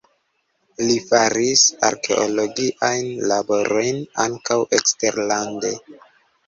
Li 0.85 0.95
faris 1.09 1.65
arkeologiajn 1.89 3.13
laborojn 3.33 4.05
ankaŭ 4.27 4.61
eksterlande. 4.81 5.79